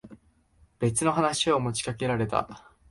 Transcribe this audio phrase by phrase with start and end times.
[0.79, 2.71] 別の話を持ちかけられた。